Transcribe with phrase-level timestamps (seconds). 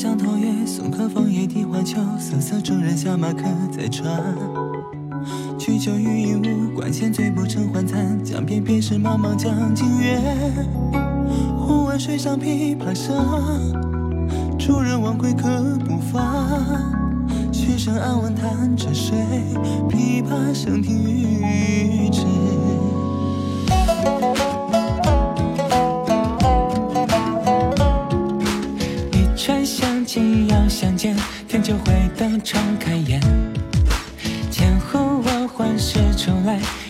[0.00, 4.34] 江头月，送客枫叶荻花秋，瑟瑟中人下马客在船。
[5.58, 8.18] 曲酒欲饮无，管弦醉不成欢惨。
[8.24, 10.18] 江边便是茫茫江浸月，
[11.58, 13.14] 忽闻水上琵琶声，
[14.58, 16.46] 主人忘归客不发。
[17.52, 19.14] 曲声暗问弹着谁？
[19.90, 22.22] 琵琶声停欲止。
[23.68, 24.49] 一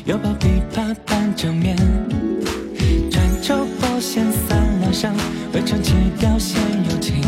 [0.05, 1.77] 犹抱琵琶半遮面。
[3.11, 5.13] 转轴拨弦三两声，
[5.53, 6.61] 未成曲调先
[6.91, 7.23] 有情。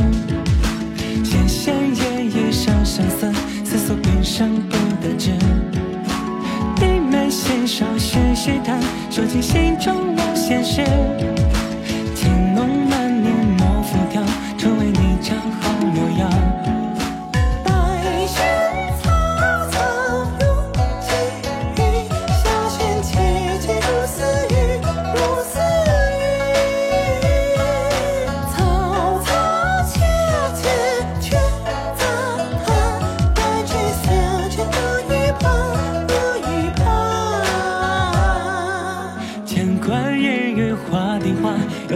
[1.25, 3.33] 弦弦夜已声声思，
[3.65, 5.31] 思诉平生不得志。
[6.77, 8.81] 低眉信手续续弹，
[9.11, 10.83] 说尽心中无限事。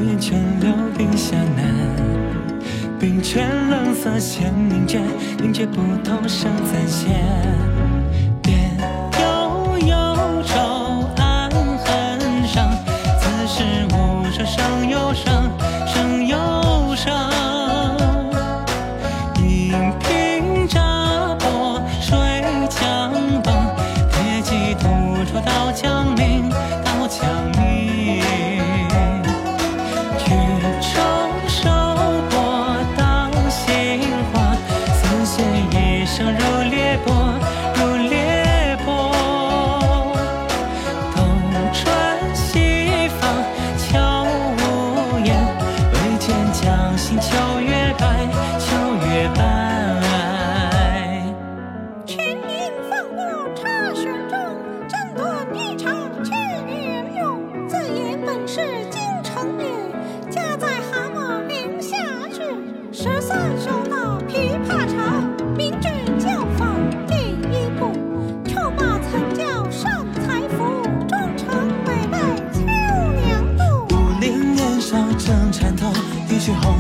[0.07, 1.75] 画，有眼泉流冰下难。
[2.99, 5.01] 冰泉冷涩弦凝绝，
[5.39, 7.09] 凝绝不通声暂歇。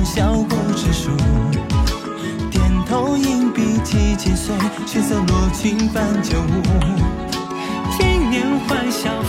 [0.06, 1.10] 笑不知数。
[2.48, 4.54] 点头硬笔几千岁，
[4.86, 6.62] 血色罗裙伴酒舞。
[7.98, 9.20] 今年欢笑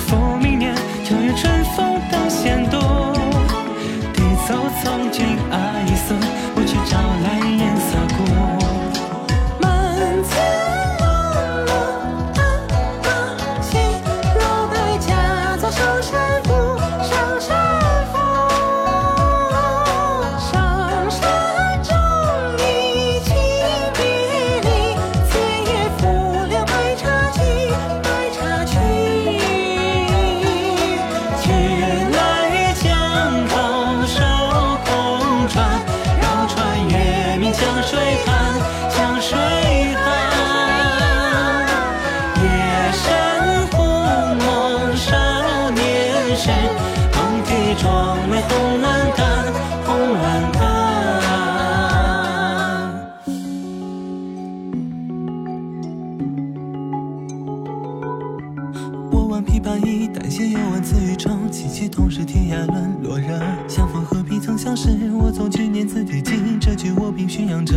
[59.97, 63.41] 挽琵琶衣，但弦又闻此语中，凄凄同是天涯沦落人。
[63.67, 66.33] 相逢何必曾相识，我从去年字第几？
[66.59, 67.75] 这句我凭宣扬着。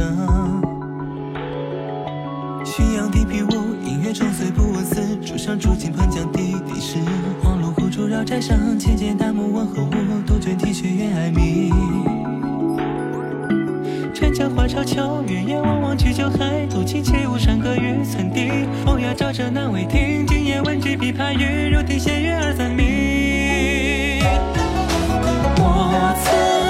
[2.64, 3.48] 浔阳地皮屋，
[3.84, 6.98] 音乐中虽不闻丝，竹上竹径喷江滴滴湿。
[7.42, 9.90] 黄芦苦竹绕宅上，浅见大木问何物，
[10.26, 11.70] 杜鹃啼血猿哀鸣。
[14.20, 18.50] 春江花朝秋月夜，望望举酒还独倾，且无山歌与村笛。
[18.84, 24.20] 风雅照着南未听，今夜闻君琵琶语，如听仙乐二三鸣。
[25.56, 26.69] 我此